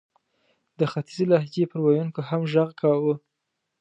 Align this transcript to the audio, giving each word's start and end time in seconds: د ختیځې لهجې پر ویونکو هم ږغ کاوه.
د 0.79 0.79
ختیځې 0.91 1.25
لهجې 1.31 1.63
پر 1.71 1.79
ویونکو 1.81 2.19
هم 2.29 2.41
ږغ 2.53 2.69
کاوه. 2.81 3.15